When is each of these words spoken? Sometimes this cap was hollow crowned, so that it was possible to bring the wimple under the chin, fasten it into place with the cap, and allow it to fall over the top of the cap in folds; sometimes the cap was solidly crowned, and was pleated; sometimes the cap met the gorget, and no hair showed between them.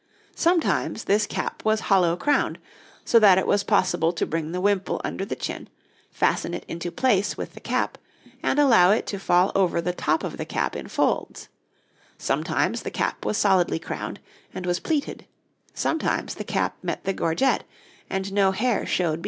Sometimes 0.35 1.03
this 1.03 1.27
cap 1.27 1.63
was 1.63 1.81
hollow 1.81 2.15
crowned, 2.15 2.57
so 3.05 3.19
that 3.19 3.37
it 3.37 3.45
was 3.45 3.61
possible 3.63 4.11
to 4.11 4.25
bring 4.25 4.51
the 4.51 4.59
wimple 4.59 4.99
under 5.03 5.23
the 5.23 5.35
chin, 5.35 5.69
fasten 6.09 6.55
it 6.55 6.65
into 6.67 6.89
place 6.89 7.37
with 7.37 7.53
the 7.53 7.59
cap, 7.59 7.99
and 8.41 8.57
allow 8.57 8.89
it 8.89 9.05
to 9.05 9.19
fall 9.19 9.51
over 9.53 9.79
the 9.79 9.93
top 9.93 10.23
of 10.23 10.37
the 10.37 10.43
cap 10.45 10.75
in 10.75 10.87
folds; 10.87 11.49
sometimes 12.17 12.81
the 12.81 12.89
cap 12.89 13.23
was 13.25 13.37
solidly 13.37 13.77
crowned, 13.77 14.19
and 14.55 14.65
was 14.65 14.79
pleated; 14.79 15.27
sometimes 15.75 16.33
the 16.33 16.43
cap 16.43 16.77
met 16.81 17.03
the 17.03 17.13
gorget, 17.13 17.63
and 18.09 18.33
no 18.33 18.51
hair 18.51 18.87
showed 18.87 19.01
between 19.01 19.19
them. 19.19 19.19